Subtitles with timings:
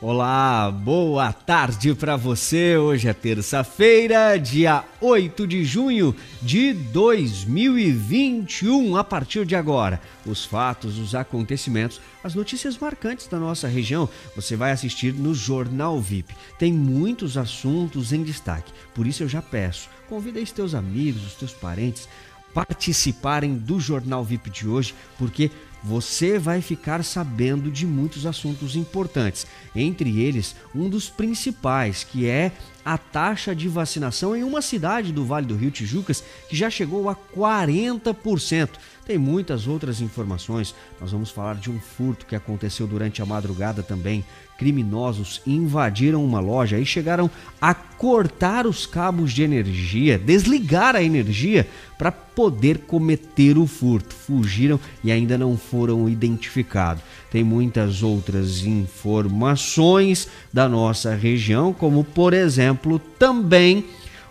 [0.00, 2.76] Olá, boa tarde para você.
[2.76, 8.96] Hoje é terça-feira, dia 8 de junho de 2021.
[8.96, 14.56] A partir de agora, os fatos, os acontecimentos, as notícias marcantes da nossa região, você
[14.56, 16.34] vai assistir no Jornal VIP.
[16.58, 18.72] Tem muitos assuntos em destaque.
[18.94, 22.08] Por isso eu já peço, convida aí os teus amigos, os teus parentes
[22.52, 25.50] participarem do Jornal VIP de hoje, porque
[25.84, 29.46] você vai ficar sabendo de muitos assuntos importantes.
[29.76, 35.26] Entre eles, um dos principais, que é a taxa de vacinação em uma cidade do
[35.26, 38.70] Vale do Rio Tijucas, que já chegou a 40%.
[39.06, 40.74] Tem muitas outras informações.
[40.98, 44.24] Nós vamos falar de um furto que aconteceu durante a madrugada também.
[44.56, 51.68] Criminosos invadiram uma loja e chegaram a cortar os cabos de energia, desligar a energia
[51.98, 54.14] para poder cometer o furto.
[54.14, 57.02] Fugiram e ainda não foram identificados.
[57.30, 63.84] Tem muitas outras informações da nossa região, como por exemplo, também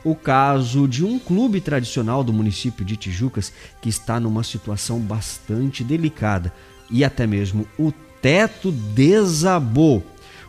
[0.04, 5.84] o caso de um clube tradicional do município de Tijucas que está numa situação bastante
[5.84, 6.54] delicada
[6.92, 10.04] e até mesmo o teto desabou.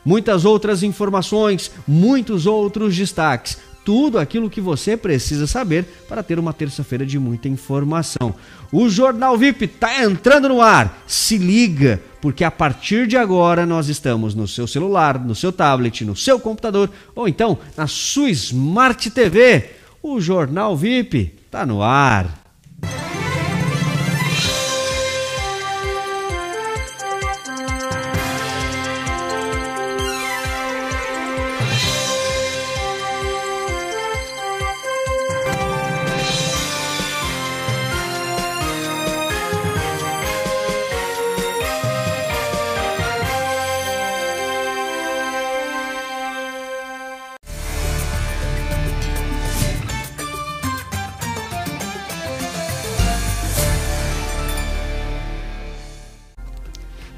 [0.05, 6.53] Muitas outras informações, muitos outros destaques tudo aquilo que você precisa saber para ter uma
[6.53, 8.35] terça-feira de muita informação.
[8.73, 11.05] O Jornal VIP está entrando no ar.
[11.07, 16.05] Se liga, porque a partir de agora nós estamos no seu celular, no seu tablet,
[16.05, 19.71] no seu computador ou então na sua Smart TV.
[20.03, 22.44] O Jornal VIP está no ar.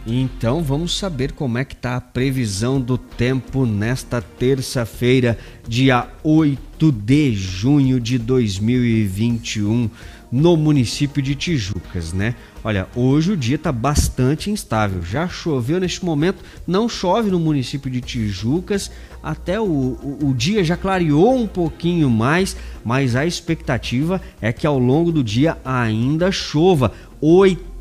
[0.09, 5.37] Então vamos saber como é que está a previsão do tempo nesta terça-feira,
[5.67, 9.91] dia 8 de junho de 2021,
[10.31, 12.37] no município de Tijucas, né?
[12.63, 15.03] Olha, hoje o dia está bastante instável.
[15.03, 18.93] Já choveu neste momento, não chove no município de Tijucas.
[19.21, 24.69] Até o, o, o dia já clareou um pouquinho mais, mas a expectativa é que
[24.69, 26.93] ao longo do dia ainda chova.
[27.21, 27.76] 80%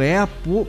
[0.00, 0.28] é a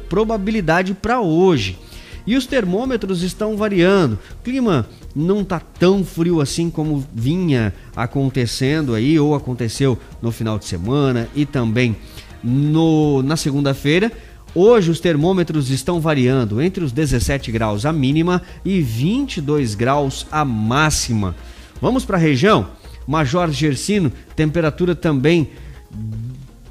[0.09, 1.77] probabilidade para hoje.
[2.25, 4.17] E os termômetros estão variando.
[4.39, 10.57] O clima não está tão frio assim como vinha acontecendo aí ou aconteceu no final
[10.57, 11.95] de semana e também
[12.43, 14.11] no, na segunda-feira.
[14.55, 20.44] Hoje os termômetros estão variando entre os 17 graus a mínima e 22 graus a
[20.44, 21.35] máxima.
[21.79, 22.71] Vamos para a região?
[23.05, 25.49] Major Gersino, temperatura também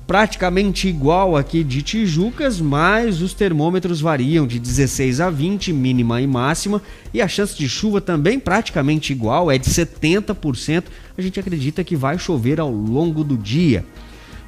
[0.07, 6.27] praticamente igual aqui de Tijucas, mas os termômetros variam de 16 a 20, mínima e
[6.27, 6.81] máxima,
[7.13, 10.85] e a chance de chuva também praticamente igual, é de 70%.
[11.19, 13.85] A gente acredita que vai chover ao longo do dia.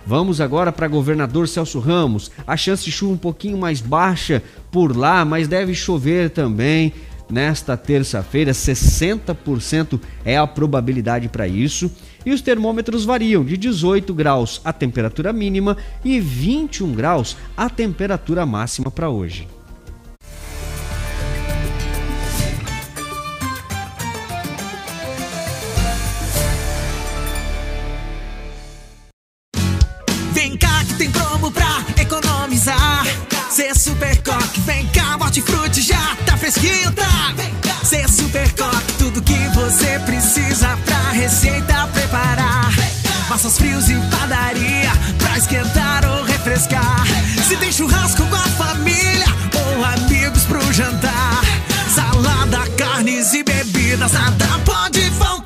[0.07, 2.31] Vamos agora para governador Celso Ramos.
[2.47, 6.95] A chance de chuva um pouquinho mais baixa por lá, mas deve chover também
[7.31, 11.91] nesta terça-feira, 60% é a probabilidade para isso.
[12.25, 18.45] E os termômetros variam de 18 graus a temperatura mínima e 21 graus a temperatura
[18.45, 19.58] máxima para hoje.
[39.79, 42.69] Você precisa pra receita preparar.
[43.29, 47.05] Massas frios e padaria pra esquentar ou refrescar.
[47.47, 51.43] Se tem churrasco com a família ou amigos pro jantar.
[51.95, 55.38] Salada, carnes e bebidas, nada pode faltar.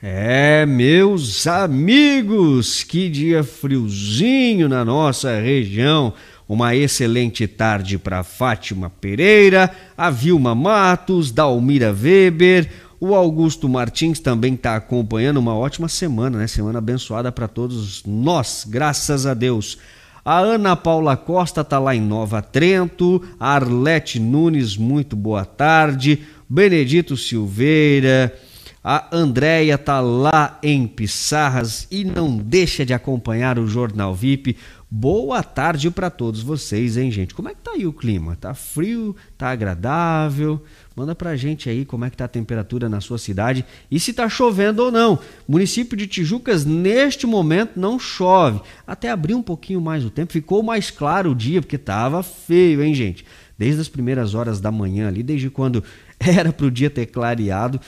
[0.00, 6.12] É, meus amigos, que dia friozinho na nossa região.
[6.48, 14.54] Uma excelente tarde para Fátima Pereira, a Vilma Matos, Dalmira Weber, o Augusto Martins também
[14.54, 16.46] está acompanhando uma ótima semana, né?
[16.46, 19.78] Semana abençoada para todos nós, graças a Deus.
[20.24, 26.20] A Ana Paula Costa está lá em Nova Trento, a Arlete Nunes, muito boa tarde.
[26.48, 28.32] Benedito Silveira,
[28.82, 34.56] A Andréia tá lá em Pissarras e não deixa de acompanhar o Jornal VIP.
[34.88, 37.34] Boa tarde para todos vocês, hein, gente?
[37.34, 38.36] Como é que tá aí o clima?
[38.36, 39.16] Tá frio?
[39.36, 40.64] Tá agradável?
[40.94, 44.12] Manda pra gente aí como é que tá a temperatura na sua cidade e se
[44.12, 45.18] tá chovendo ou não.
[45.46, 48.60] Município de Tijucas neste momento não chove.
[48.86, 52.82] Até abrir um pouquinho mais o tempo, ficou mais claro o dia porque tava feio,
[52.82, 53.26] hein, gente?
[53.58, 55.82] Desde as primeiras horas da manhã ali, desde quando
[56.18, 57.80] era pro dia ter clareado,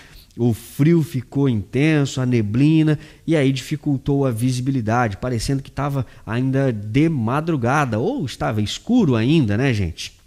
[0.42, 6.72] o frio ficou intenso, a neblina, e aí dificultou a visibilidade, parecendo que estava ainda
[6.72, 10.18] de madrugada, ou estava escuro ainda, né, gente?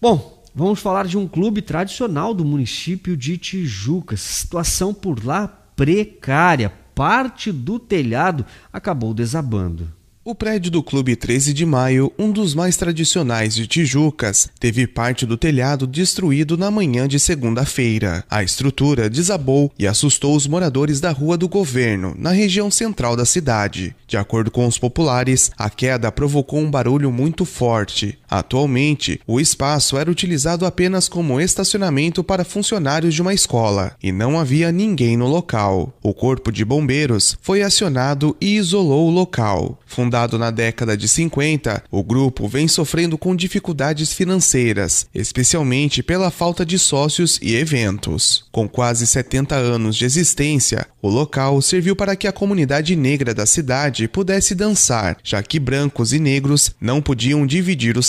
[0.00, 4.20] Bom, vamos falar de um clube tradicional do município de Tijucas.
[4.20, 6.72] Situação por lá precária.
[6.94, 9.92] Parte do telhado acabou desabando.
[10.24, 15.26] O prédio do Clube 13 de Maio, um dos mais tradicionais de Tijucas, teve parte
[15.26, 18.24] do telhado destruído na manhã de segunda-feira.
[18.30, 23.24] A estrutura desabou e assustou os moradores da Rua do Governo, na região central da
[23.24, 23.96] cidade.
[24.06, 28.16] De acordo com os populares, a queda provocou um barulho muito forte.
[28.32, 34.40] Atualmente, o espaço era utilizado apenas como estacionamento para funcionários de uma escola e não
[34.40, 35.92] havia ninguém no local.
[36.02, 39.78] O Corpo de Bombeiros foi acionado e isolou o local.
[39.84, 46.64] Fundado na década de 50, o grupo vem sofrendo com dificuldades financeiras, especialmente pela falta
[46.64, 48.46] de sócios e eventos.
[48.50, 53.44] Com quase 70 anos de existência, o local serviu para que a comunidade negra da
[53.44, 58.02] cidade pudesse dançar, já que brancos e negros não podiam dividir o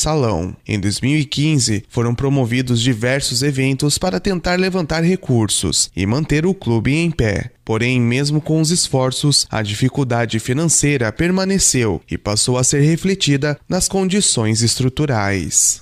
[0.67, 7.09] Em 2015, foram promovidos diversos eventos para tentar levantar recursos e manter o clube em
[7.09, 7.51] pé.
[7.65, 13.87] Porém, mesmo com os esforços, a dificuldade financeira permaneceu e passou a ser refletida nas
[13.87, 15.81] condições estruturais.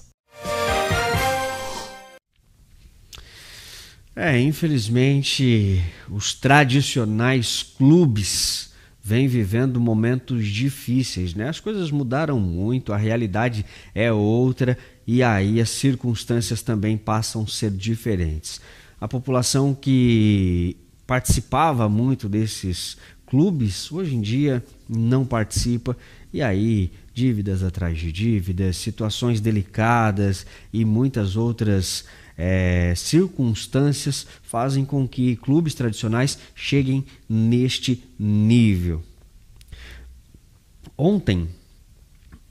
[4.16, 8.71] É, infelizmente, os tradicionais clubes
[9.04, 11.50] vêm vivendo momentos difíceis, né?
[11.50, 13.66] As coisas mudaram muito, a realidade
[13.96, 14.78] é outra
[15.08, 18.62] e aí as circunstâncias também passam a ser diferentes.
[19.00, 20.78] A população que
[21.08, 25.98] participava muito desses clubes, hoje em dia não participa
[26.32, 32.06] e aí dívidas atrás de dívidas, situações delicadas e muitas outras
[32.44, 39.04] é, circunstâncias fazem com que clubes tradicionais cheguem neste nível.
[40.98, 41.48] Ontem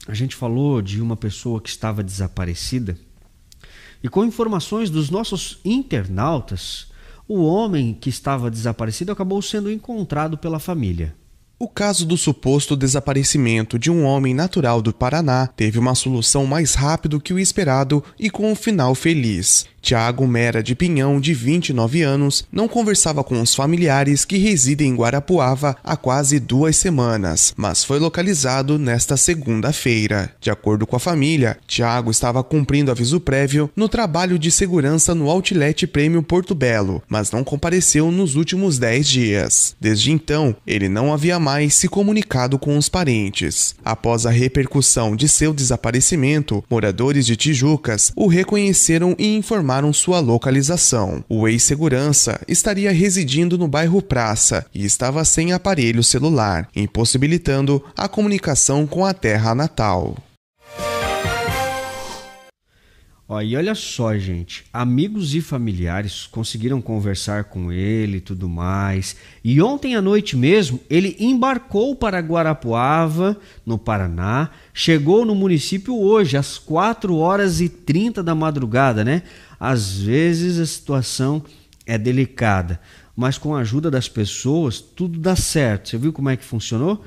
[0.07, 2.97] a gente falou de uma pessoa que estava desaparecida
[4.01, 6.87] e com informações dos nossos internautas
[7.27, 11.13] o homem que estava desaparecido acabou sendo encontrado pela família.
[11.63, 16.73] O caso do suposto desaparecimento de um homem natural do Paraná teve uma solução mais
[16.73, 19.67] rápido que o esperado e com um final feliz.
[19.81, 24.95] Tiago Mera de Pinhão, de 29 anos, não conversava com os familiares que residem em
[24.95, 30.31] Guarapuava há quase duas semanas, mas foi localizado nesta segunda-feira.
[30.39, 35.29] De acordo com a família, Tiago estava cumprindo aviso prévio no trabalho de segurança no
[35.29, 39.75] Outlet Prêmio Porto Belo, mas não compareceu nos últimos 10 dias.
[39.81, 43.75] Desde então, ele não havia mais se comunicado com os parentes.
[43.83, 50.19] Após a repercussão de seu desaparecimento, moradores de Tijucas o reconheceram e informaram confirmaram sua
[50.19, 51.23] localização.
[51.29, 58.85] O ex-segurança estaria residindo no bairro Praça e estava sem aparelho celular, impossibilitando a comunicação
[58.85, 60.17] com a terra natal.
[63.29, 69.15] Ó, e olha só, gente, amigos e familiares conseguiram conversar com ele e tudo mais.
[69.41, 76.35] E ontem à noite mesmo, ele embarcou para Guarapuava, no Paraná, chegou no município hoje
[76.35, 79.23] às 4 horas e 30 da madrugada, né?
[79.63, 81.43] Às vezes a situação
[81.85, 82.81] é delicada,
[83.15, 85.89] mas com a ajuda das pessoas tudo dá certo.
[85.89, 87.05] Você viu como é que funcionou?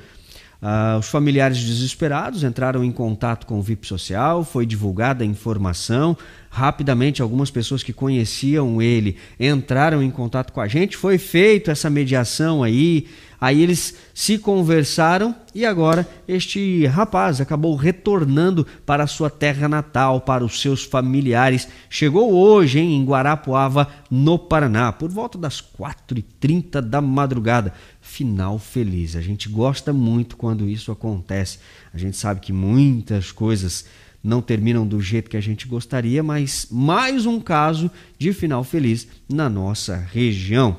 [0.65, 6.17] Uh, os familiares desesperados entraram em contato com o VIP Social, foi divulgada a informação.
[6.49, 10.97] Rapidamente, algumas pessoas que conheciam ele entraram em contato com a gente.
[10.97, 13.05] Foi feita essa mediação aí.
[13.39, 20.43] Aí eles se conversaram e agora este rapaz acabou retornando para sua terra natal, para
[20.43, 21.67] os seus familiares.
[21.89, 27.73] Chegou hoje hein, em Guarapuava, no Paraná, por volta das 4h30 da madrugada
[28.05, 29.15] final feliz.
[29.15, 31.57] A gente gosta muito quando isso acontece.
[31.91, 33.85] A gente sabe que muitas coisas
[34.23, 39.07] não terminam do jeito que a gente gostaria, mas mais um caso de final feliz
[39.27, 40.77] na nossa região.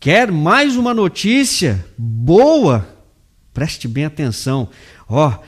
[0.00, 2.88] Quer mais uma notícia boa?
[3.52, 4.68] Preste bem atenção.
[5.06, 5.44] Ó, oh,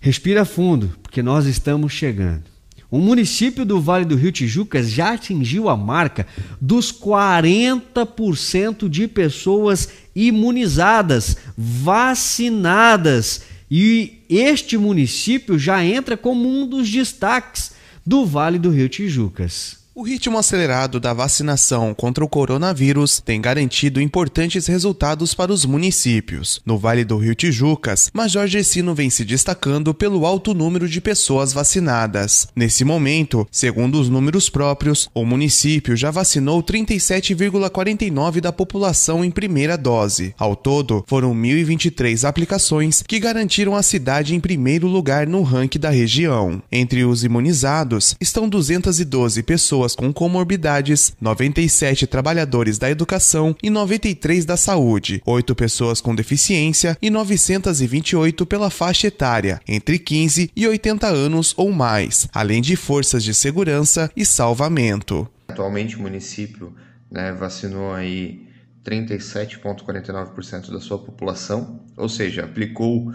[0.00, 2.49] respira fundo, porque nós estamos chegando.
[2.90, 6.26] O município do Vale do Rio Tijucas já atingiu a marca
[6.60, 13.42] dos 40% de pessoas imunizadas, vacinadas.
[13.70, 17.72] E este município já entra como um dos destaques
[18.04, 19.79] do Vale do Rio Tijucas.
[20.00, 26.58] O ritmo acelerado da vacinação contra o coronavírus tem garantido importantes resultados para os municípios.
[26.64, 31.52] No Vale do Rio Tijucas, Major Gessino vem se destacando pelo alto número de pessoas
[31.52, 32.48] vacinadas.
[32.56, 39.76] Nesse momento, segundo os números próprios, o município já vacinou 37,49% da população em primeira
[39.76, 40.34] dose.
[40.38, 45.90] Ao todo, foram 1.023 aplicações que garantiram a cidade em primeiro lugar no ranking da
[45.90, 46.62] região.
[46.72, 54.44] Entre os imunizados estão 212 pessoas pessoas com comorbidades, 97 trabalhadores da educação e 93
[54.44, 61.06] da saúde, 8 pessoas com deficiência e 928 pela faixa etária, entre 15 e 80
[61.06, 65.28] anos ou mais, além de forças de segurança e salvamento.
[65.48, 66.74] Atualmente o município
[67.10, 68.46] né, vacinou aí
[68.84, 73.12] 37,49% da sua população, ou seja, aplicou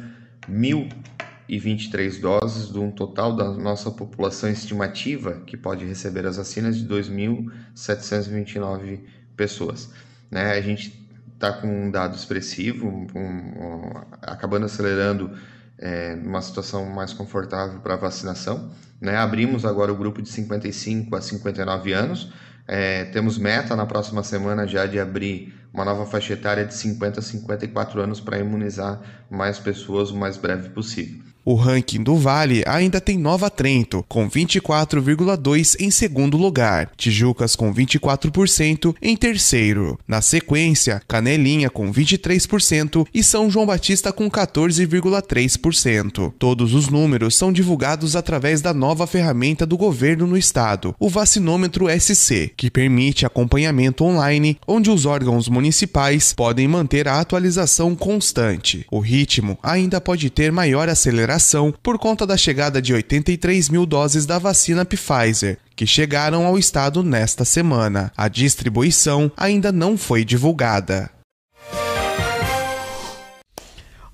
[0.47, 0.87] mil
[1.47, 6.75] e 23 doses de um total da nossa população estimativa que pode receber as vacinas
[6.77, 9.01] de 2.729
[9.35, 9.91] pessoas.
[10.31, 10.53] Né?
[10.53, 15.37] A gente está com um dado expressivo, um, um, acabando acelerando
[15.77, 18.71] é, uma situação mais confortável para a vacinação.
[18.99, 19.15] Né?
[19.15, 22.33] Abrimos agora o grupo de 55 a 59 anos.
[22.67, 27.19] É, temos meta na próxima semana já de abrir uma nova faixa etária de 50
[27.19, 28.99] a 54 anos para imunizar
[29.29, 31.21] mais pessoas o mais breve possível.
[31.45, 37.71] O ranking do Vale ainda tem Nova Trento, com 24,2% em segundo lugar, Tijucas com
[37.71, 39.99] 24% em terceiro.
[40.07, 46.33] Na sequência, Canelinha com 23% e São João Batista com 14,3%.
[46.39, 51.85] Todos os números são divulgados através da nova ferramenta do governo no estado, o Vacinômetro
[51.87, 58.83] SC, que permite acompanhamento online, onde os órgãos municipais podem manter a atualização constante.
[58.89, 61.34] O ritmo ainda pode ter maior aceleração
[61.83, 67.03] por conta da chegada de 83 mil doses da vacina Pfizer, que chegaram ao estado
[67.03, 68.11] nesta semana.
[68.15, 71.11] A distribuição ainda não foi divulgada.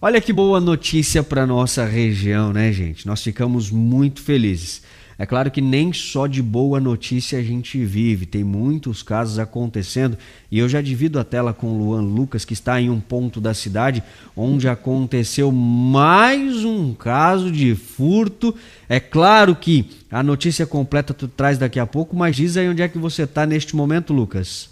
[0.01, 3.05] Olha que boa notícia para nossa região, né, gente?
[3.05, 4.81] Nós ficamos muito felizes.
[5.21, 10.17] É claro que nem só de boa notícia a gente vive, tem muitos casos acontecendo
[10.49, 13.39] e eu já divido a tela com o Luan Lucas, que está em um ponto
[13.39, 14.01] da cidade
[14.35, 18.55] onde aconteceu mais um caso de furto.
[18.89, 22.81] É claro que a notícia completa tu traz daqui a pouco, mas diz aí onde
[22.81, 24.71] é que você está neste momento, Lucas.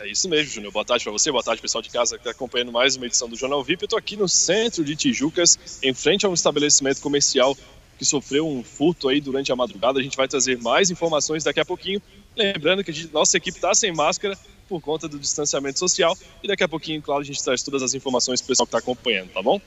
[0.00, 0.72] É isso mesmo, Júnior.
[0.72, 3.28] Boa tarde para você, boa tarde pessoal de casa que está acompanhando mais uma edição
[3.28, 3.82] do Jornal VIP.
[3.82, 7.54] Eu estou aqui no centro de Tijucas, em frente a um estabelecimento comercial
[7.98, 10.00] que sofreu um furto aí durante a madrugada.
[10.00, 12.00] A gente vai trazer mais informações daqui a pouquinho.
[12.34, 16.16] Lembrando que gente, nossa equipe está sem máscara por conta do distanciamento social.
[16.42, 18.74] E daqui a pouquinho, claro, a gente traz todas as informações para o pessoal que
[18.74, 19.60] está acompanhando, tá bom?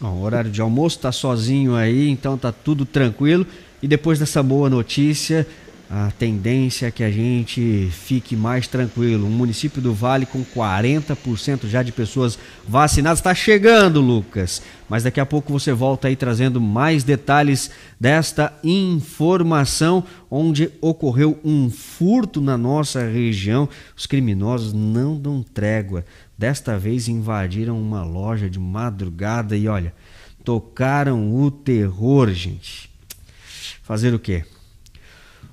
[0.00, 3.44] o horário de almoço está sozinho aí, então tá tudo tranquilo.
[3.82, 5.44] E depois dessa boa notícia,
[5.92, 9.26] a tendência é que a gente fique mais tranquilo.
[9.26, 14.62] Um município do Vale com 40% já de pessoas vacinadas está chegando, Lucas.
[14.88, 21.68] Mas daqui a pouco você volta aí trazendo mais detalhes desta informação onde ocorreu um
[21.68, 23.68] furto na nossa região.
[23.96, 26.04] Os criminosos não dão trégua.
[26.38, 29.92] Desta vez invadiram uma loja de madrugada e olha,
[30.44, 32.88] tocaram o terror, gente.
[33.82, 34.44] Fazer o quê?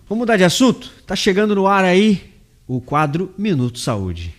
[0.10, 0.90] Vamos mudar de assunto?
[1.06, 2.34] Tá chegando no ar aí
[2.66, 4.34] o quadro Minuto Saúde.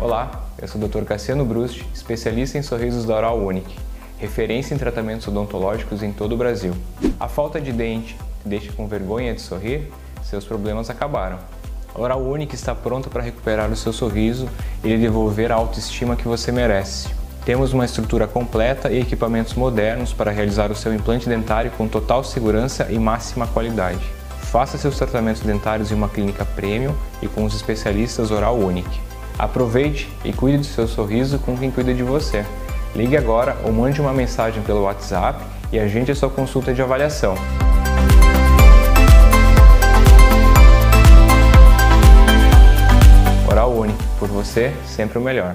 [0.00, 1.02] Olá, eu sou o Dr.
[1.02, 3.74] Cassiano Brust, especialista em sorrisos da Oral Unique,
[4.18, 6.72] referência em tratamentos odontológicos em todo o Brasil.
[7.18, 9.90] A falta de dente deixa com vergonha de sorrir?
[10.22, 11.40] Seus problemas acabaram.
[11.94, 14.48] A Oral Unique está pronta para recuperar o seu sorriso
[14.82, 17.08] e lhe devolver a autoestima que você merece.
[17.44, 22.22] Temos uma estrutura completa e equipamentos modernos para realizar o seu implante dentário com total
[22.22, 24.00] segurança e máxima qualidade.
[24.42, 29.00] Faça seus tratamentos dentários em uma clínica premium e com os especialistas Oral Unique.
[29.38, 32.44] Aproveite e cuide do seu sorriso com quem cuida de você.
[32.94, 37.34] Ligue agora ou mande uma mensagem pelo WhatsApp e agende a sua consulta de avaliação.
[43.52, 45.54] Oral Uni, por você, sempre o melhor.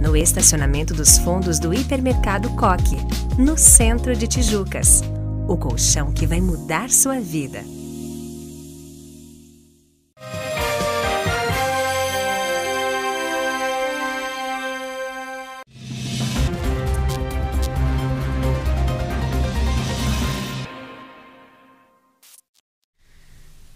[0.00, 2.96] No estacionamento dos fundos do Hipermercado Coque,
[3.38, 5.02] no centro de Tijucas.
[5.46, 7.62] O colchão que vai mudar sua vida.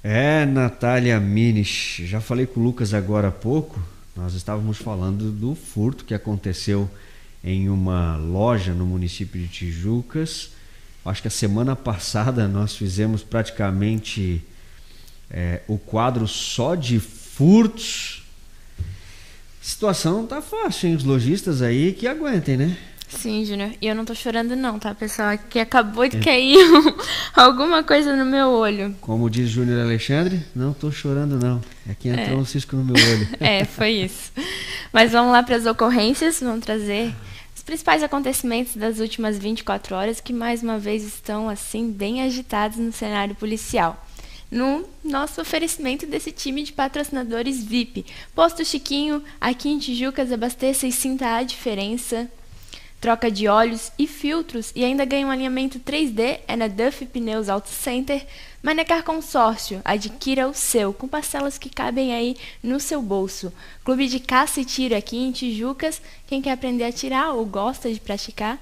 [0.03, 2.01] É, Natália Minish.
[2.05, 3.79] Já falei com o Lucas agora há pouco.
[4.19, 6.91] Nós estávamos falando do furto que aconteceu
[7.43, 10.51] em uma loja no município de Tijucas.
[11.05, 14.43] Acho que a semana passada nós fizemos praticamente
[15.31, 18.25] é, o quadro só de furtos.
[19.63, 20.97] Situação não tá fácil, hein?
[20.97, 22.77] Os lojistas aí que aguentem, né?
[23.09, 23.71] Sim, Júnior.
[23.81, 25.31] E eu não tô chorando não, tá, pessoal?
[25.31, 26.21] É que acabou de é.
[26.21, 26.59] cair
[27.35, 28.95] alguma coisa no meu olho.
[29.01, 31.61] Como diz Júnior Alexandre, não tô chorando não.
[31.89, 32.41] É que entrou é.
[32.41, 33.29] um cisco no meu olho.
[33.41, 34.31] é, foi isso.
[34.93, 37.15] Mas vamos lá para as ocorrências, vamos trazer
[37.57, 42.79] os principais acontecimentos das últimas 24 horas que mais uma vez estão assim bem agitados
[42.79, 44.05] no cenário policial
[44.51, 48.07] no nosso oferecimento desse time de patrocinadores VIP.
[48.35, 52.31] Posto Chiquinho, aqui em Tijucas, abasteça e sinta a diferença
[53.01, 57.49] troca de óleos e filtros e ainda ganha um alinhamento 3D é na Duff Pneus
[57.49, 58.27] Auto Center.
[58.61, 63.53] Manecar Consórcio, adquira o seu, com parcelas que cabem aí no seu bolso.
[63.85, 66.03] Clube de caça e tiro aqui em Tijucas.
[66.27, 68.59] Quem quer aprender a tirar ou gosta de praticar,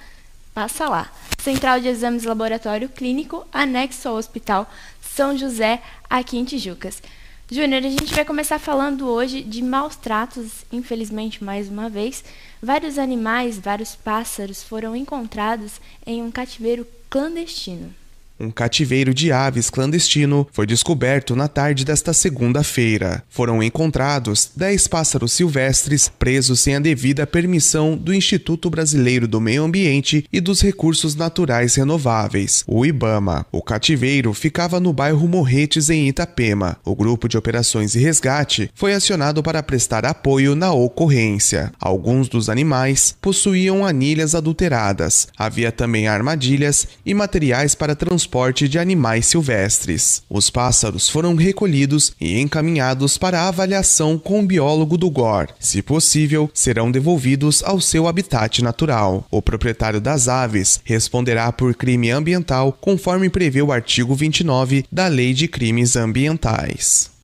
[0.52, 1.10] passa lá.
[1.38, 7.02] Central de Exames Laboratório Clínico, anexo ao Hospital São José, aqui em Tijucas.
[7.50, 12.24] Júnior, a gente vai começar falando hoje de maus tratos, infelizmente mais uma vez.
[12.62, 17.94] Vários animais, vários pássaros foram encontrados em um cativeiro clandestino.
[18.38, 23.22] Um cativeiro de aves clandestino foi descoberto na tarde desta segunda-feira.
[23.30, 29.64] Foram encontrados 10 pássaros silvestres presos sem a devida permissão do Instituto Brasileiro do Meio
[29.64, 33.46] Ambiente e dos Recursos Naturais Renováveis, o IBAMA.
[33.50, 36.76] O cativeiro ficava no bairro Morretes, em Itapema.
[36.84, 41.72] O grupo de operações e resgate foi acionado para prestar apoio na ocorrência.
[41.80, 45.26] Alguns dos animais possuíam anilhas adulteradas.
[45.38, 50.22] Havia também armadilhas e materiais para transporte transporte de animais silvestres.
[50.28, 55.46] Os pássaros foram recolhidos e encaminhados para avaliação com o biólogo do GOR.
[55.60, 59.24] Se possível, serão devolvidos ao seu habitat natural.
[59.30, 65.32] O proprietário das aves responderá por crime ambiental, conforme prevê o artigo 29 da Lei
[65.32, 67.15] de Crimes Ambientais.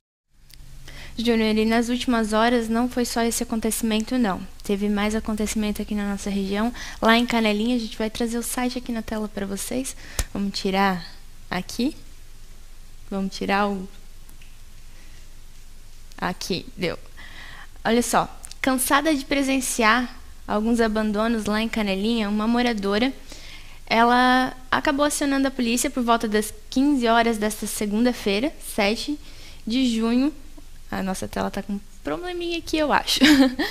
[1.17, 4.41] Júnior, e nas últimas horas não foi só esse acontecimento, não.
[4.63, 6.73] Teve mais acontecimento aqui na nossa região.
[7.01, 9.95] Lá em Canelinha, a gente vai trazer o site aqui na tela para vocês.
[10.33, 11.05] Vamos tirar
[11.49, 11.95] aqui.
[13.11, 13.87] Vamos tirar o.
[16.17, 16.97] Aqui, deu.
[17.85, 18.27] Olha só.
[18.61, 23.13] Cansada de presenciar alguns abandonos lá em Canelinha, uma moradora
[23.85, 29.19] ela acabou acionando a polícia por volta das 15 horas desta segunda-feira, 7
[29.67, 30.33] de junho,
[30.99, 33.19] a nossa tela está com um probleminha aqui, eu acho.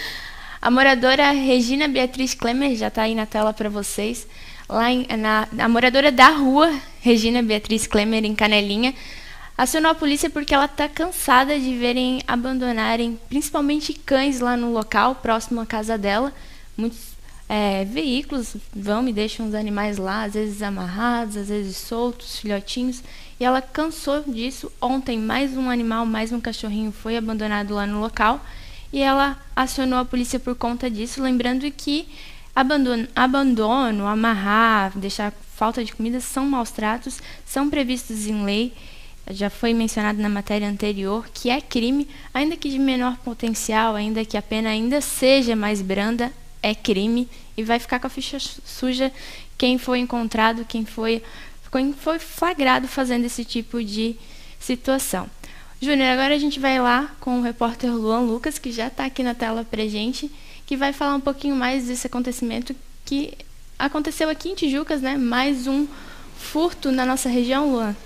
[0.60, 4.26] a moradora Regina Beatriz Klemer já está aí na tela para vocês.
[4.68, 8.94] Lá em, na, a moradora da rua Regina Beatriz Klemer, em Canelinha,
[9.56, 15.16] acionou a polícia porque ela está cansada de verem abandonarem, principalmente cães lá no local,
[15.16, 16.32] próximo à casa dela.
[16.76, 17.12] Muitos
[17.48, 23.02] é, veículos vão e deixam os animais lá, às vezes amarrados, às vezes soltos, filhotinhos.
[23.38, 24.70] E ela cansou disso.
[24.80, 28.40] Ontem, mais um animal, mais um cachorrinho foi abandonado lá no local.
[28.92, 32.06] E ela acionou a polícia por conta disso, lembrando que
[32.54, 38.72] abandono, abandono amarrar, deixar falta de comida são maus tratos, são previstos em lei.
[39.30, 44.24] Já foi mencionado na matéria anterior que é crime, ainda que de menor potencial, ainda
[44.24, 48.38] que a pena ainda seja mais branda, é crime e vai ficar com a ficha
[48.38, 49.12] suja
[49.56, 51.22] quem foi encontrado, quem foi
[51.94, 54.16] foi flagrado fazendo esse tipo de
[54.60, 55.28] situação.
[55.80, 59.22] Júnior, agora a gente vai lá com o repórter Luan Lucas, que já está aqui
[59.22, 60.30] na tela para gente,
[60.66, 63.32] que vai falar um pouquinho mais desse acontecimento que
[63.78, 65.16] aconteceu aqui em Tijucas, né?
[65.16, 65.88] Mais um
[66.36, 67.96] furto na nossa região, Luan.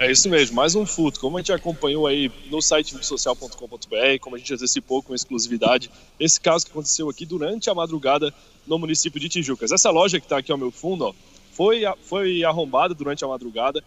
[0.00, 1.18] É isso mesmo, mais um furto.
[1.18, 6.40] Como a gente acompanhou aí no site social.com.br, como a gente antecipou com exclusividade, esse
[6.40, 8.32] caso que aconteceu aqui durante a madrugada
[8.64, 9.72] no município de Tijucas.
[9.72, 11.14] Essa loja que está aqui ao meu fundo, ó,
[11.50, 13.82] foi, foi arrombada durante a madrugada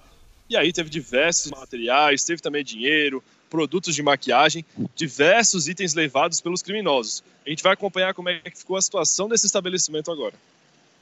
[0.50, 6.62] e aí teve diversos materiais, teve também dinheiro, produtos de maquiagem, diversos itens levados pelos
[6.62, 7.24] criminosos.
[7.45, 10.36] A gente vai acompanhar como é que ficou a situação desse estabelecimento agora.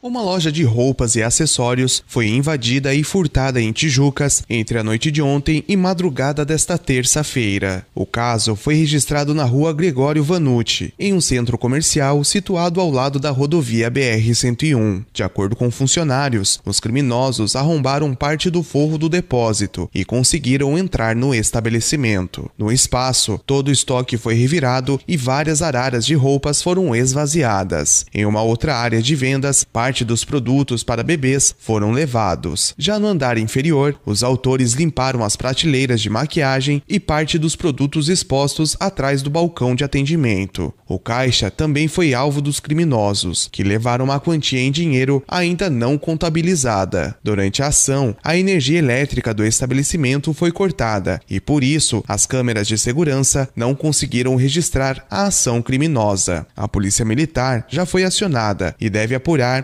[0.02, 5.12] Uma loja de roupas e acessórios foi invadida e furtada em Tijucas entre a noite
[5.12, 7.86] de ontem e madrugada desta terça-feira.
[7.94, 13.20] O caso foi registrado na rua Gregório Vanucci, em um centro comercial situado ao lado
[13.20, 15.04] da rodovia BR-101.
[15.12, 21.14] De acordo com funcionários, os criminosos arrombaram parte do forro do depósito e conseguiram entrar
[21.14, 22.50] no estabelecimento.
[22.58, 28.06] No espaço, todo o estoque foi revirado e várias araras de roupas foram esvaziadas.
[28.14, 32.74] Em uma outra área de vendas, parte dos produtos para bebês foram levados.
[32.78, 38.10] Já no andar inferior, os autores limparam as prateleiras de maquiagem e parte dos produtos
[38.10, 40.74] expostos atrás do balcão de atendimento.
[40.88, 45.98] O caixa também foi alvo dos criminosos, que levaram uma quantia em dinheiro ainda não
[45.98, 47.16] contabilizada.
[47.24, 52.68] Durante a ação, a energia elétrica do estabelecimento foi cortada e, por isso, as câmeras
[52.68, 56.48] de segurança não conseguiram registrar a ação criminosa.
[56.56, 59.64] A Polícia Militar já foi acionada e deve apurar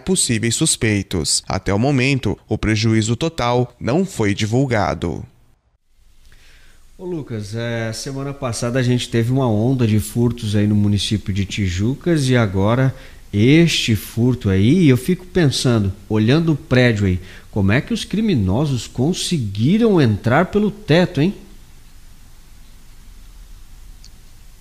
[0.51, 1.43] suspeitos.
[1.47, 5.25] Até o momento, o prejuízo total não foi divulgado.
[6.97, 11.33] Ô Lucas, é, semana passada a gente teve uma onda de furtos aí no município
[11.33, 12.95] de Tijucas e agora
[13.33, 17.19] este furto aí, eu fico pensando, olhando o prédio aí,
[17.51, 21.35] como é que os criminosos conseguiram entrar pelo teto, hein?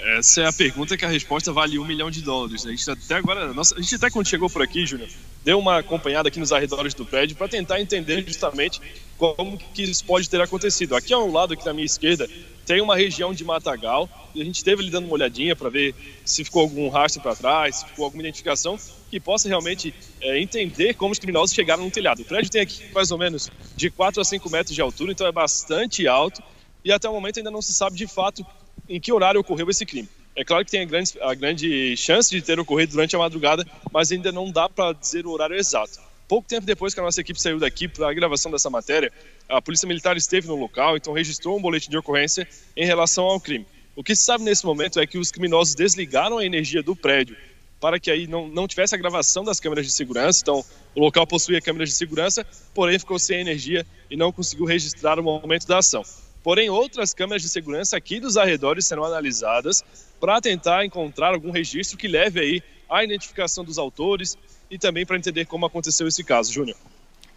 [0.01, 2.65] Essa é a pergunta que a resposta vale um milhão de dólares.
[2.65, 2.73] Né?
[2.73, 5.09] A gente até agora, nossa, a gente até quando chegou por aqui, Júnior,
[5.45, 8.81] deu uma acompanhada aqui nos arredores do prédio para tentar entender justamente
[9.19, 10.97] como que isso pode ter acontecido.
[10.97, 12.29] Aqui ao lado, aqui na minha esquerda,
[12.65, 15.95] tem uma região de matagal e a gente esteve ali dando uma olhadinha para ver
[16.25, 18.79] se ficou algum rastro para trás, se ficou alguma identificação
[19.11, 22.23] que possa realmente é, entender como os criminosos chegaram no telhado.
[22.23, 25.27] O prédio tem aqui mais ou menos de 4 a 5 metros de altura, então
[25.27, 26.43] é bastante alto
[26.83, 28.45] e até o momento ainda não se sabe de fato
[28.89, 30.09] em que horário ocorreu esse crime.
[30.37, 33.65] É claro que tem a grande, a grande chance de ter ocorrido durante a madrugada,
[33.93, 36.01] mas ainda não dá para dizer o horário exato.
[36.27, 39.13] Pouco tempo depois que a nossa equipe saiu daqui para a gravação dessa matéria,
[39.49, 43.39] a Polícia Militar esteve no local, então registrou um boletim de ocorrência em relação ao
[43.39, 43.67] crime.
[43.95, 47.37] O que se sabe nesse momento é que os criminosos desligaram a energia do prédio
[47.85, 50.41] para que aí não, não tivesse a gravação das câmeras de segurança.
[50.43, 55.21] Então, o local possuía câmeras de segurança, porém ficou sem energia e não conseguiu registrar
[55.21, 56.03] o momento da ação.
[56.45, 59.83] Porém, outras câmeras de segurança aqui dos arredores serão analisadas
[60.21, 64.37] para tentar encontrar algum registro que leve aí à identificação dos autores
[64.71, 66.77] e também para entender como aconteceu esse caso, Júnior.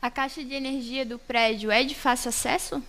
[0.02, 2.84] A caixa de energia do prédio é de fácil acesso?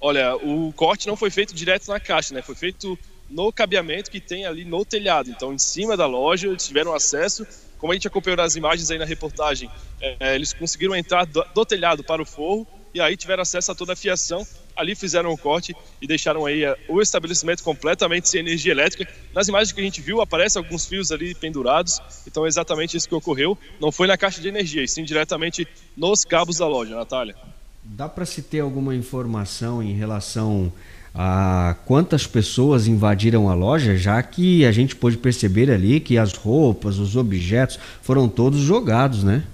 [0.00, 2.40] Olha, o corte não foi feito direto na caixa, né?
[2.40, 2.96] Foi feito
[3.28, 5.28] no cabeamento que tem ali no telhado.
[5.28, 7.44] Então, em cima da loja, eles tiveram acesso.
[7.78, 9.68] Como a gente acompanhou nas imagens aí na reportagem,
[10.00, 12.64] é, eles conseguiram entrar do, do telhado para o forro
[12.94, 14.46] e aí tiveram acesso a toda a fiação.
[14.74, 19.06] Ali fizeram o corte e deixaram aí eh, o estabelecimento completamente sem energia elétrica.
[19.34, 22.00] Nas imagens que a gente viu, aparecem alguns fios ali pendurados.
[22.26, 23.56] Então é exatamente isso que ocorreu.
[23.80, 27.36] Não foi na caixa de energia, e sim diretamente nos cabos da loja, Natália.
[27.84, 30.72] Dá para se ter alguma informação em relação
[31.14, 36.32] a quantas pessoas invadiram a loja, já que a gente pôde perceber ali que as
[36.32, 39.44] roupas, os objetos foram todos jogados, né?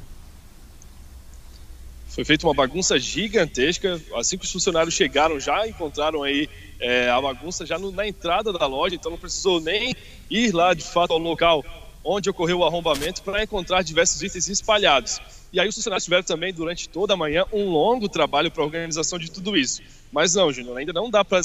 [2.19, 4.03] Foi feita uma bagunça gigantesca.
[4.17, 6.51] Assim que os funcionários chegaram, já encontraram aí
[6.81, 9.95] é, a bagunça já no, na entrada da loja, então não precisou nem
[10.29, 11.65] ir lá de fato ao local
[12.03, 15.21] onde ocorreu o arrombamento para encontrar diversos itens espalhados.
[15.53, 18.67] E aí os funcionários tiveram também durante toda a manhã um longo trabalho para a
[18.67, 19.81] organização de tudo isso.
[20.11, 21.41] Mas não, Júnior, ainda não dá para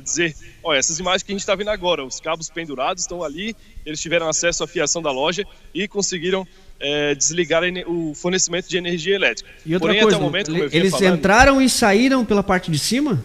[0.00, 3.54] dizer, olha, essas imagens que a gente está vendo agora, os cabos pendurados estão ali,
[3.86, 6.44] eles tiveram acesso à fiação da loja e conseguiram
[6.80, 9.50] é, desligar o fornecimento de energia elétrica.
[9.64, 12.78] E outra Porém, coisa, até o momento, eles falando, entraram e saíram pela parte de
[12.78, 13.24] cima?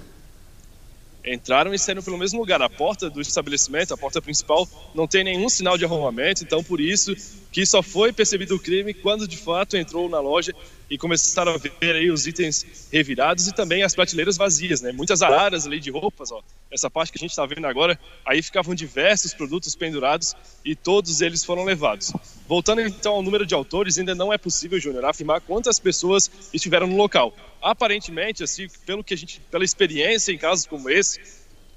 [1.26, 2.62] Entraram e saíram pelo mesmo lugar.
[2.62, 6.82] A porta do estabelecimento, a porta principal, não tem nenhum sinal de arrombamento, então por
[6.82, 7.16] isso
[7.52, 10.54] que só foi percebido o crime quando de fato entrou na loja
[10.94, 14.92] e começaram a ver aí os itens revirados e também as prateleiras vazias, né?
[14.92, 16.40] Muitas araras ali de roupas, ó.
[16.70, 21.20] Essa parte que a gente está vendo agora, aí ficavam diversos produtos pendurados e todos
[21.20, 22.14] eles foram levados.
[22.48, 26.86] Voltando então ao número de autores, ainda não é possível, Júnior, afirmar quantas pessoas estiveram
[26.86, 27.36] no local.
[27.60, 31.20] Aparentemente, assim, pelo que a gente, pela experiência em casos como esse,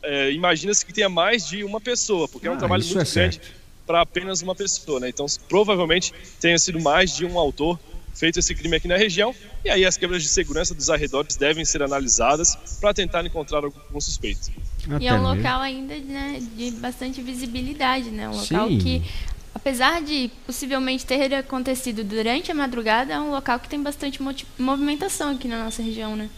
[0.02, 3.00] é, imagina-se que tenha mais de uma pessoa, porque ah, é um ah, trabalho muito
[3.00, 3.40] é grande
[3.86, 5.08] para apenas uma pessoa, né?
[5.08, 7.78] Então, provavelmente tenha sido mais de um autor
[8.16, 9.34] feito esse crime aqui na região.
[9.64, 14.00] E aí as câmeras de segurança dos arredores devem ser analisadas para tentar encontrar algum
[14.00, 14.50] suspeito.
[14.90, 15.36] Até e é um mesmo.
[15.36, 18.28] local ainda né, de bastante visibilidade, né?
[18.28, 18.78] Um local Sim.
[18.78, 19.02] que,
[19.54, 24.20] apesar de possivelmente ter acontecido durante a madrugada, é um local que tem bastante
[24.58, 26.30] movimentação aqui na nossa região, né?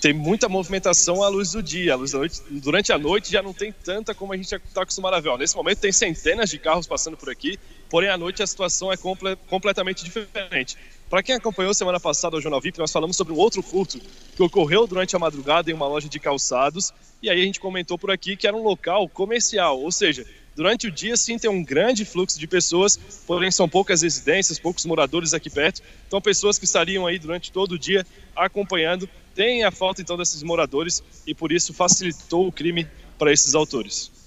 [0.00, 1.94] Tem muita movimentação à luz do dia.
[1.94, 4.82] À luz da noite, durante a noite já não tem tanta como a gente está
[4.82, 5.30] acostumado a ver.
[5.30, 7.58] Ó, nesse momento tem centenas de carros passando por aqui,
[7.90, 10.76] porém à noite a situação é comple completamente diferente.
[11.08, 13.98] Para quem acompanhou semana passada o Jornal VIP, nós falamos sobre um outro furto
[14.36, 16.92] que ocorreu durante a madrugada em uma loja de calçados.
[17.22, 20.86] E aí a gente comentou por aqui que era um local comercial, ou seja, durante
[20.86, 25.32] o dia sim tem um grande fluxo de pessoas, porém são poucas residências, poucos moradores
[25.32, 25.82] aqui perto.
[26.06, 29.08] Então pessoas que estariam aí durante todo o dia acompanhando.
[29.34, 32.86] Tem a falta então desses moradores e por isso facilitou o crime
[33.18, 34.17] para esses autores.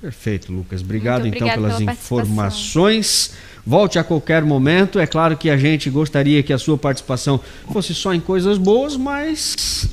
[0.00, 0.80] Perfeito, Lucas.
[0.80, 3.34] Obrigado então pelas informações.
[3.66, 4.98] Volte a qualquer momento.
[4.98, 7.40] É claro que a gente gostaria que a sua participação
[7.72, 9.88] fosse só em coisas boas, mas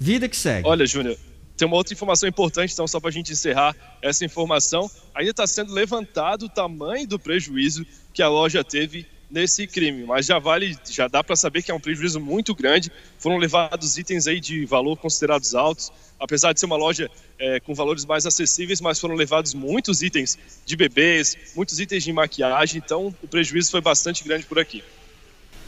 [0.00, 0.66] vida que segue.
[0.66, 1.16] Olha, Júnior,
[1.56, 4.90] tem uma outra informação importante, então, só para a gente encerrar essa informação.
[5.14, 10.26] Ainda está sendo levantado o tamanho do prejuízo que a loja teve nesse crime, mas
[10.26, 12.90] já vale, já dá para saber que é um prejuízo muito grande.
[13.18, 17.74] Foram levados itens aí de valor considerados altos, apesar de ser uma loja é, com
[17.74, 23.12] valores mais acessíveis, mas foram levados muitos itens de bebês, muitos itens de maquiagem, então
[23.20, 24.84] o prejuízo foi bastante grande por aqui.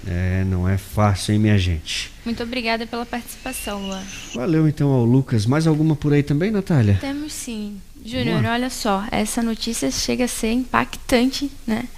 [0.06, 2.12] É, não é fácil, hein, minha gente?
[2.24, 4.02] Muito obrigada pela participação, Luan.
[4.32, 5.44] Valeu então ao Lucas.
[5.44, 6.98] Mais alguma por aí também, Natália?
[7.00, 7.80] Temos sim.
[8.04, 11.88] Júnior, olha só, essa notícia chega a ser impactante, né?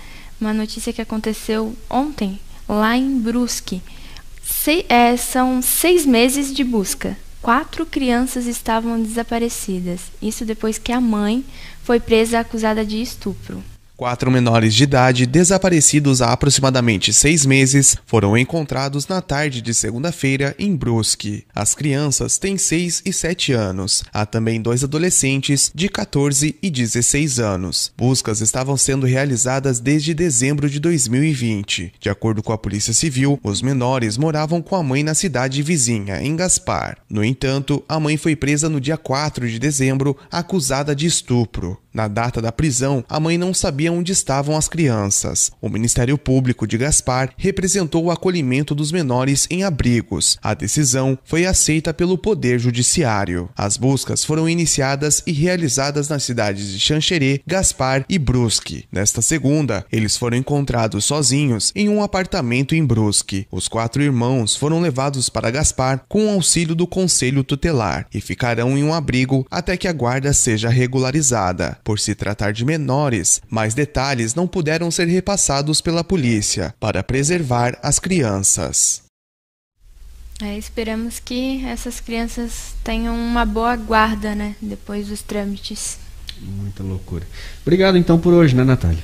[0.40, 3.82] Uma notícia que aconteceu ontem, lá em Brusque.
[4.42, 7.16] Se, é, são seis meses de busca.
[7.40, 10.00] Quatro crianças estavam desaparecidas.
[10.20, 11.44] Isso depois que a mãe
[11.82, 13.62] foi presa acusada de estupro.
[13.98, 20.54] Quatro menores de idade, desaparecidos há aproximadamente seis meses, foram encontrados na tarde de segunda-feira
[20.56, 21.44] em Brusque.
[21.52, 24.04] As crianças têm 6 e 7 anos.
[24.12, 27.92] Há também dois adolescentes de 14 e 16 anos.
[27.98, 31.94] Buscas estavam sendo realizadas desde dezembro de 2020.
[31.98, 36.22] De acordo com a Polícia Civil, os menores moravam com a mãe na cidade vizinha,
[36.22, 36.98] em Gaspar.
[37.10, 41.76] No entanto, a mãe foi presa no dia 4 de dezembro, acusada de estupro.
[41.98, 45.50] Na data da prisão, a mãe não sabia onde estavam as crianças.
[45.60, 50.38] O Ministério Público de Gaspar representou o acolhimento dos menores em abrigos.
[50.40, 53.50] A decisão foi aceita pelo Poder Judiciário.
[53.56, 58.84] As buscas foram iniciadas e realizadas nas cidades de Xanxerê, Gaspar e Brusque.
[58.92, 63.48] Nesta segunda, eles foram encontrados sozinhos em um apartamento em Brusque.
[63.50, 68.84] Os quatro irmãos foram levados para Gaspar com auxílio do Conselho Tutelar e ficarão em
[68.84, 71.76] um abrigo até que a guarda seja regularizada.
[71.88, 77.78] Por se tratar de menores, mais detalhes não puderam ser repassados pela polícia para preservar
[77.82, 79.04] as crianças.
[80.38, 85.98] É, esperamos que essas crianças tenham uma boa guarda, né, depois dos trâmites.
[86.38, 87.26] Muita loucura.
[87.62, 89.02] Obrigado então por hoje, né, Natália?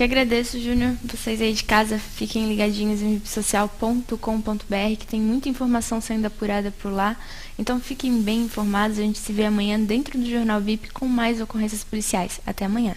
[0.00, 0.96] Que agradeço, Júnior.
[1.04, 6.90] Vocês aí de casa fiquem ligadinhos em vipsocial.com.br, que tem muita informação sendo apurada por
[6.90, 7.14] lá.
[7.58, 8.98] Então fiquem bem informados.
[8.98, 12.40] A gente se vê amanhã dentro do Jornal VIP com mais ocorrências policiais.
[12.46, 12.96] Até amanhã.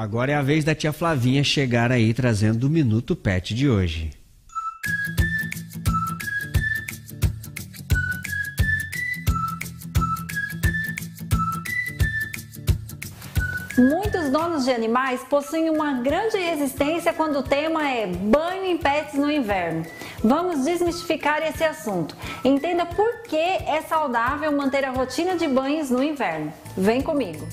[0.00, 4.10] Agora é a vez da tia Flavinha chegar aí trazendo o Minuto Pet de hoje.
[13.76, 19.14] Muitos donos de animais possuem uma grande resistência quando o tema é banho em pets
[19.14, 19.84] no inverno.
[20.24, 22.16] Vamos desmistificar esse assunto.
[22.42, 26.52] Entenda por que é saudável manter a rotina de banhos no inverno.
[26.74, 27.46] Vem comigo!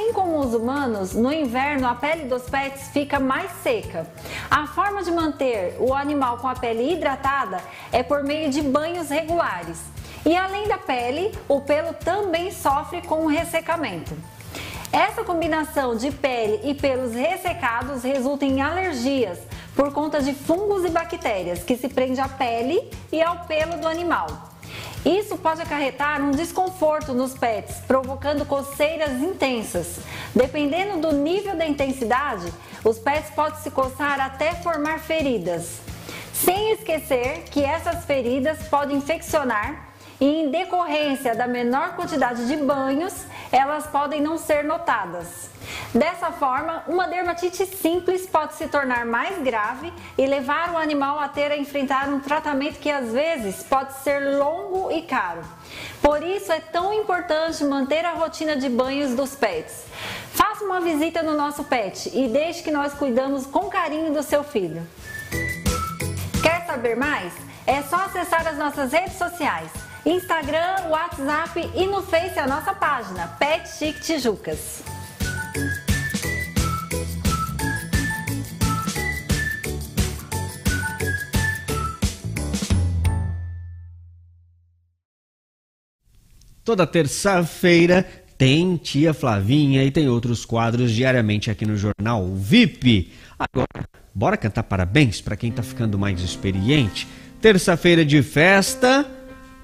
[0.00, 4.06] Assim como os humanos, no inverno a pele dos pets fica mais seca.
[4.50, 9.10] A forma de manter o animal com a pele hidratada é por meio de banhos
[9.10, 9.78] regulares.
[10.24, 14.16] E além da pele, o pelo também sofre com o ressecamento.
[14.90, 19.38] Essa combinação de pele e pelos ressecados resulta em alergias
[19.76, 23.86] por conta de fungos e bactérias que se prende à pele e ao pelo do
[23.86, 24.49] animal.
[25.04, 29.98] Isso pode acarretar um desconforto nos pets, provocando coceiras intensas.
[30.34, 32.52] Dependendo do nível da intensidade,
[32.84, 35.78] os pets podem se coçar até formar feridas.
[36.32, 39.88] Sem esquecer que essas feridas podem infeccionar
[40.20, 45.49] e, em decorrência da menor quantidade de banhos, elas podem não ser notadas.
[45.92, 51.26] Dessa forma, uma dermatite simples pode se tornar mais grave e levar o animal a
[51.26, 55.40] ter a enfrentar um tratamento que às vezes pode ser longo e caro.
[56.00, 59.84] Por isso é tão importante manter a rotina de banhos dos pets.
[60.32, 64.44] Faça uma visita no nosso pet e deixe que nós cuidamos com carinho do seu
[64.44, 64.86] filho.
[66.40, 67.32] Quer saber mais?
[67.66, 69.72] É só acessar as nossas redes sociais.
[70.06, 74.99] Instagram, WhatsApp e no Face a nossa página Pet Chic Tijucas.
[86.62, 93.12] Toda terça-feira tem Tia Flavinha e tem outros quadros diariamente aqui no Jornal VIP.
[93.38, 97.08] Agora, bora cantar parabéns para quem está ficando mais experiente.
[97.40, 99.06] Terça-feira de festa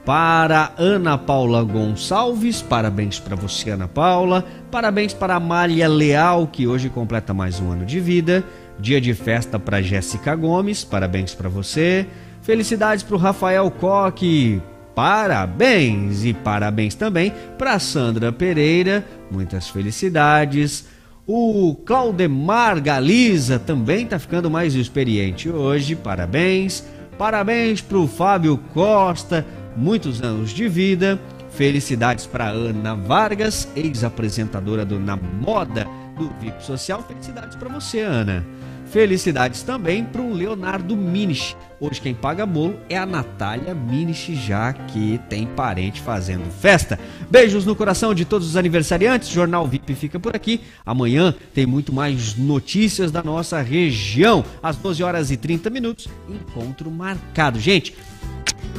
[0.07, 4.47] para Ana Paula Gonçalves, parabéns para você, Ana Paula.
[4.71, 8.43] Parabéns para Amália Leal, que hoje completa mais um ano de vida.
[8.79, 12.07] Dia de festa para Jéssica Gomes, parabéns para você.
[12.41, 14.63] Felicidades para o Rafael Coque,
[14.97, 16.25] parabéns!
[16.25, 20.89] E parabéns também para Sandra Pereira, muitas felicidades.
[21.27, 26.83] O Claudemar Galiza também está ficando mais experiente hoje, parabéns.
[27.19, 29.45] Parabéns para o Fábio Costa,
[29.77, 31.21] muitos anos de vida.
[31.51, 37.03] Felicidades para Ana Vargas, ex-apresentadora do Na Moda do VIP Social.
[37.07, 38.45] Felicidades para você, Ana.
[38.91, 41.57] Felicidades também para o Leonardo Minich.
[41.79, 46.99] Hoje quem paga bolo é a Natália Minich, já que tem parente fazendo festa.
[47.31, 49.29] Beijos no coração de todos os aniversariantes.
[49.29, 50.61] Jornal VIP fica por aqui.
[50.85, 54.45] Amanhã tem muito mais notícias da nossa região.
[54.63, 57.61] Às 12 horas e 30 minutos, encontro marcado.
[57.61, 57.95] Gente,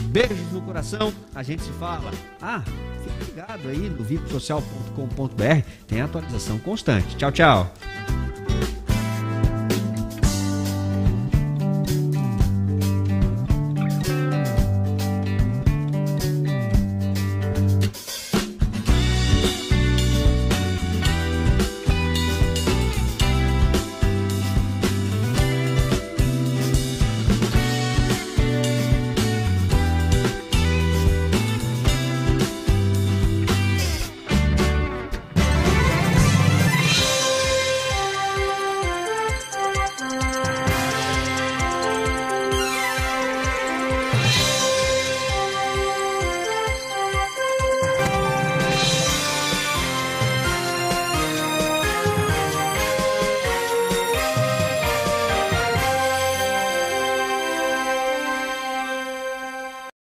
[0.10, 1.14] beijos no coração.
[1.36, 2.12] A gente se fala.
[2.42, 2.64] Ah,
[3.04, 5.62] fica ligado aí no vipsocial.com.br.
[5.88, 7.16] Tem atualização constante.
[7.16, 7.74] Tchau, tchau.